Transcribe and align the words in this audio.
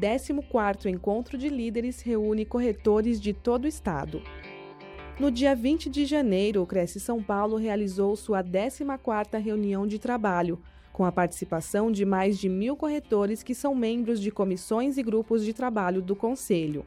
14º 0.00 0.86
Encontro 0.86 1.36
de 1.36 1.50
Líderes 1.50 2.00
reúne 2.00 2.46
corretores 2.46 3.20
de 3.20 3.34
todo 3.34 3.66
o 3.66 3.68
estado. 3.68 4.22
No 5.18 5.30
dia 5.30 5.54
20 5.54 5.90
de 5.90 6.06
janeiro, 6.06 6.62
o 6.62 6.66
Cresce 6.66 6.98
São 6.98 7.22
Paulo 7.22 7.58
realizou 7.58 8.16
sua 8.16 8.42
14ª 8.42 9.38
reunião 9.38 9.86
de 9.86 9.98
trabalho, 9.98 10.58
com 10.90 11.04
a 11.04 11.12
participação 11.12 11.92
de 11.92 12.06
mais 12.06 12.38
de 12.38 12.48
mil 12.48 12.74
corretores 12.76 13.42
que 13.42 13.54
são 13.54 13.74
membros 13.74 14.20
de 14.20 14.30
comissões 14.30 14.96
e 14.96 15.02
grupos 15.02 15.44
de 15.44 15.52
trabalho 15.52 16.00
do 16.00 16.16
Conselho. 16.16 16.86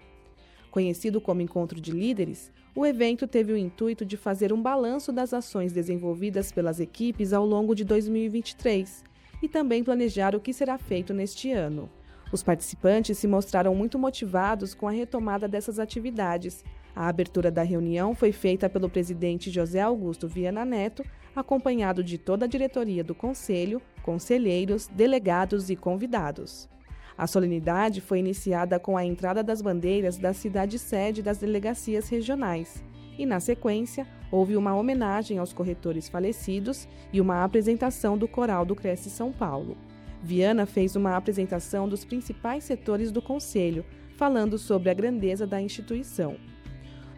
Conhecido 0.71 1.21
como 1.21 1.41
Encontro 1.41 1.80
de 1.80 1.91
Líderes, 1.91 2.52
o 2.75 2.84
evento 2.84 3.27
teve 3.27 3.54
o 3.54 3.57
intuito 3.57 4.04
de 4.04 4.18
fazer 4.18 4.51
um 4.51 4.59
balanço 4.59 5.11
das 5.14 5.36
ações 5.36 5.71
desenvolvidas 5.71 6.51
pelas 6.51 6.79
equipes 6.79 7.32
ao 7.32 7.45
longo 7.45 7.75
de 7.75 7.84
2023 7.84 9.04
e 9.39 9.48
também 9.48 9.84
planejar 9.84 10.36
o 10.36 10.39
que 10.39 10.51
será 10.51 10.79
feito 10.79 11.14
neste 11.14 11.51
ano. 11.51 11.87
Os 12.33 12.43
participantes 12.43 13.19
se 13.19 13.28
mostraram 13.28 13.73
muito 13.75 13.97
motivados 13.97 14.73
com 14.73 14.87
a 14.87 14.92
retomada 14.92 15.47
dessas 15.47 15.78
atividades, 15.78 16.65
a 16.96 17.07
abertura 17.07 17.50
da 17.50 17.64
reunião 17.64 18.14
foi 18.14 18.32
feita 18.32 18.69
pelo 18.69 18.89
presidente 18.89 19.50
José 19.50 19.82
Augusto 19.82 20.28
Viana 20.28 20.65
Neto, 20.65 21.04
acompanhado 21.36 22.04
de 22.04 22.18
toda 22.18 22.46
a 22.46 22.47
diretoria 22.47 23.04
do 23.04 23.15
Conselho, 23.15 23.82
conselheiros, 24.04 24.87
delegados 24.87 25.69
e 25.69 25.75
convidados. 25.75 26.68
A 27.15 27.28
solenidade 27.28 28.01
foi 28.01 28.18
iniciada 28.18 28.79
com 28.79 28.97
a 28.97 29.06
entrada 29.06 29.43
das 29.43 29.61
bandeiras 29.61 30.18
da 30.18 30.34
cidade-sede 30.34 31.21
das 31.21 31.37
delegacias 31.37 32.09
regionais. 32.09 32.84
E, 33.17 33.28
na 33.28 33.39
sequência, 33.39 34.08
houve 34.31 34.58
uma 34.58 34.75
homenagem 34.75 35.38
aos 35.38 35.53
corretores 35.53 36.09
falecidos 36.09 36.88
e 37.11 37.22
uma 37.22 37.44
apresentação 37.44 38.17
do 38.17 38.28
Coral 38.28 38.66
do 38.66 38.76
Cresce 38.76 39.11
São 39.11 39.31
Paulo. 39.31 39.78
Viana 40.24 40.66
fez 40.66 40.96
uma 40.96 41.18
apresentação 41.18 41.88
dos 41.88 42.06
principais 42.06 42.64
setores 42.64 43.12
do 43.12 43.22
Conselho, 43.22 43.86
falando 44.16 44.58
sobre 44.58 44.90
a 44.90 44.94
grandeza 44.94 45.46
da 45.46 45.62
instituição. 45.62 46.38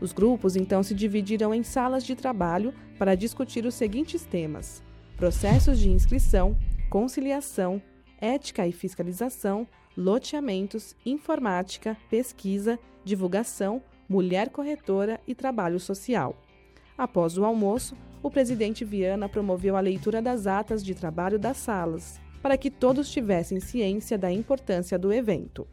Os 0.01 0.11
grupos 0.11 0.55
então 0.55 0.81
se 0.81 0.95
dividiram 0.95 1.53
em 1.53 1.61
salas 1.61 2.03
de 2.03 2.15
trabalho 2.15 2.73
para 2.97 3.13
discutir 3.13 3.63
os 3.65 3.75
seguintes 3.75 4.25
temas: 4.25 4.83
processos 5.15 5.77
de 5.77 5.89
inscrição, 5.91 6.57
conciliação, 6.89 7.79
ética 8.19 8.67
e 8.67 8.71
fiscalização, 8.71 9.67
loteamentos, 9.95 10.95
informática, 11.05 11.95
pesquisa, 12.09 12.79
divulgação, 13.03 13.83
mulher 14.09 14.49
corretora 14.49 15.21
e 15.27 15.35
trabalho 15.35 15.79
social. 15.79 16.35
Após 16.97 17.37
o 17.37 17.45
almoço, 17.45 17.95
o 18.23 18.31
presidente 18.31 18.83
Viana 18.83 19.29
promoveu 19.29 19.75
a 19.75 19.79
leitura 19.79 20.23
das 20.23 20.47
atas 20.47 20.83
de 20.83 20.95
trabalho 20.95 21.37
das 21.37 21.57
salas, 21.57 22.19
para 22.45 22.59
que 22.59 22.69
todos 22.69 23.09
tivessem 23.09 23.59
ciência 23.59 24.19
da 24.19 24.31
importância 24.31 24.99
do 24.99 25.11
evento. 25.11 25.67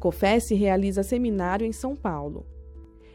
COFES 0.00 0.50
realiza 0.50 1.04
seminário 1.04 1.64
em 1.64 1.70
São 1.70 1.94
Paulo. 1.94 2.44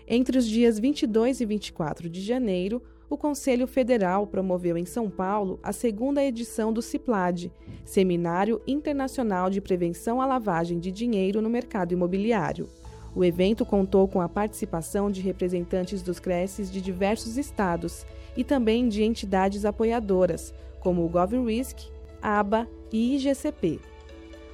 Entre 0.07 0.37
os 0.37 0.47
dias 0.47 0.79
22 0.79 1.41
e 1.41 1.45
24 1.45 2.09
de 2.09 2.21
janeiro, 2.21 2.81
o 3.09 3.17
Conselho 3.17 3.67
Federal 3.67 4.25
promoveu 4.25 4.77
em 4.77 4.85
São 4.85 5.09
Paulo 5.09 5.59
a 5.61 5.73
segunda 5.73 6.23
edição 6.23 6.71
do 6.71 6.81
CIPLAD, 6.81 7.51
Seminário 7.83 8.61
Internacional 8.65 9.49
de 9.49 9.59
Prevenção 9.59 10.21
à 10.21 10.25
Lavagem 10.25 10.79
de 10.79 10.93
Dinheiro 10.93 11.41
no 11.41 11.49
Mercado 11.49 11.91
Imobiliário. 11.91 12.69
O 13.15 13.23
evento 13.23 13.65
contou 13.65 14.07
com 14.07 14.21
a 14.21 14.29
participação 14.29 15.09
de 15.09 15.21
representantes 15.21 16.01
dos 16.01 16.19
CRECES 16.19 16.71
de 16.71 16.81
diversos 16.81 17.37
estados 17.37 18.05
e 18.37 18.43
também 18.43 18.87
de 18.87 19.03
entidades 19.03 19.65
apoiadoras, 19.65 20.53
como 20.79 21.03
o 21.03 21.09
GovRisk, 21.09 21.89
ABA 22.21 22.67
e 22.91 23.15
IGCP. 23.15 23.79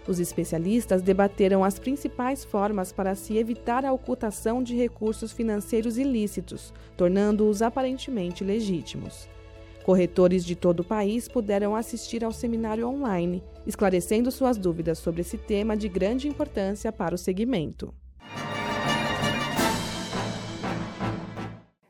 Os 0.08 0.20
especialistas 0.20 1.02
debateram 1.02 1.64
as 1.64 1.80
principais 1.80 2.46
formas 2.46 2.92
para 2.92 3.16
se 3.16 3.38
evitar 3.38 3.84
a 3.84 3.92
ocultação 3.92 4.62
de 4.62 4.76
recursos 4.76 5.32
financeiros 5.32 5.98
ilícitos, 5.98 6.74
tornando-os 6.96 7.62
aparentemente 7.62 8.44
legítimos. 8.44 9.28
Corretores 9.84 10.46
de 10.46 10.56
todo 10.56 10.80
o 10.82 10.84
país 10.84 11.28
puderam 11.28 11.76
assistir 11.76 12.24
ao 12.24 12.32
seminário 12.32 12.88
online, 12.88 13.44
esclarecendo 13.68 14.32
suas 14.32 14.58
dúvidas 14.58 15.00
sobre 15.00 15.22
esse 15.22 15.38
tema 15.38 15.76
de 15.76 15.90
grande 15.90 16.28
importância 16.28 16.92
para 16.92 17.14
o 17.14 17.20
segmento. 17.20 17.94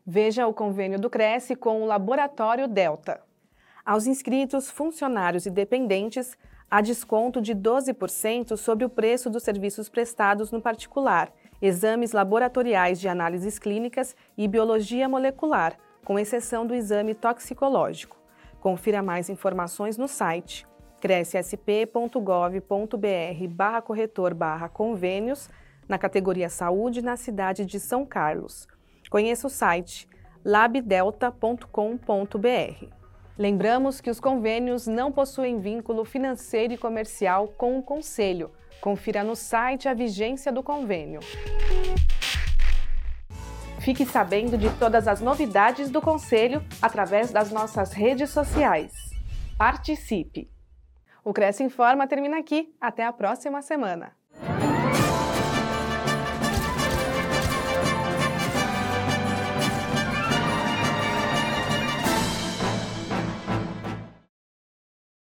Veja 0.07 0.45
o 0.45 0.53
convênio 0.53 0.99
do 0.99 1.09
Cresce 1.09 1.55
com 1.55 1.81
o 1.81 1.85
Laboratório 1.85 2.67
Delta. 2.67 3.21
Aos 3.83 4.05
inscritos, 4.05 4.69
funcionários 4.69 5.47
e 5.47 5.49
dependentes, 5.49 6.37
há 6.69 6.79
desconto 6.79 7.41
de 7.41 7.55
12% 7.55 8.55
sobre 8.55 8.85
o 8.85 8.89
preço 8.89 9.31
dos 9.31 9.41
serviços 9.41 9.89
prestados 9.89 10.51
no 10.51 10.61
particular, 10.61 11.33
exames 11.59 12.11
laboratoriais 12.11 12.99
de 12.99 13.07
análises 13.07 13.57
clínicas 13.57 14.15
e 14.37 14.47
biologia 14.47 15.09
molecular, 15.09 15.75
com 16.03 16.19
exceção 16.19 16.67
do 16.67 16.75
exame 16.75 17.15
toxicológico. 17.15 18.15
Confira 18.59 19.01
mais 19.01 19.27
informações 19.27 19.97
no 19.97 20.07
site 20.07 20.67
crescsp.gov.br 21.01 23.47
barra 23.49 23.81
corretor 23.81 24.35
barra 24.35 24.69
convênios 24.69 25.49
na 25.89 25.97
categoria 25.97 26.47
Saúde 26.47 27.01
na 27.01 27.17
cidade 27.17 27.65
de 27.65 27.79
São 27.79 28.05
Carlos. 28.05 28.67
Conheça 29.15 29.47
o 29.47 29.49
site 29.49 30.09
labdelta.com.br. 30.43 32.85
Lembramos 33.37 34.01
que 34.01 34.09
os 34.09 34.19
convênios 34.19 34.87
não 34.87 35.09
possuem 35.09 35.57
vínculo 35.57 36.03
financeiro 36.03 36.73
e 36.73 36.77
comercial 36.77 37.47
com 37.47 37.79
o 37.79 37.81
Conselho. 37.81 38.51
Confira 38.81 39.23
no 39.23 39.33
site 39.33 39.87
a 39.87 39.93
vigência 39.93 40.51
do 40.51 40.61
convênio. 40.61 41.21
Fique 43.79 44.05
sabendo 44.05 44.57
de 44.57 44.69
todas 44.77 45.07
as 45.07 45.21
novidades 45.21 45.89
do 45.89 46.01
Conselho 46.01 46.61
através 46.81 47.31
das 47.31 47.49
nossas 47.49 47.93
redes 47.93 48.31
sociais. 48.31 48.91
Participe! 49.57 50.51
O 51.23 51.31
Cresce 51.31 51.63
Informa 51.63 52.05
termina 52.05 52.37
aqui. 52.37 52.75
Até 52.81 53.05
a 53.05 53.13
próxima 53.13 53.61
semana. 53.61 54.11